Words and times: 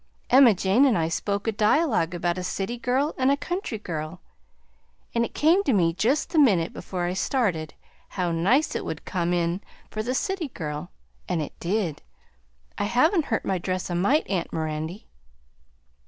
Emma 0.31 0.51
Jane 0.55 0.83
and 0.85 0.97
I 0.97 1.09
spoke 1.09 1.45
a 1.45 1.51
dialogue 1.51 2.15
about 2.15 2.39
a 2.39 2.43
city 2.43 2.75
girl 2.79 3.13
and 3.19 3.29
a 3.29 3.37
country 3.37 3.77
girl, 3.77 4.19
and 5.13 5.23
it 5.23 5.35
came 5.35 5.63
to 5.65 5.73
me 5.73 5.93
just 5.93 6.31
the 6.31 6.39
minute 6.39 6.73
before 6.73 7.05
I 7.05 7.13
started 7.13 7.75
how 8.17 8.31
nice 8.31 8.73
it 8.73 8.83
would 8.83 9.05
come 9.05 9.31
in 9.31 9.61
for 9.91 10.01
the 10.01 10.15
city 10.15 10.47
girl; 10.47 10.89
and 11.29 11.39
it 11.39 11.53
did. 11.59 12.01
I 12.79 12.85
haven't 12.85 13.25
hurt 13.25 13.45
my 13.45 13.59
dress 13.59 13.91
a 13.91 13.93
mite, 13.93 14.27
aunt 14.27 14.51
Mirandy." 14.51 15.05